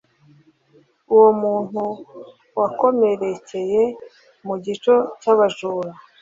uwo 1.13 1.25
umuntu 1.35 1.83
wakomerekeye 2.59 3.83
mu 4.47 4.55
gico 4.65 4.93
cy'abajura 5.21 5.91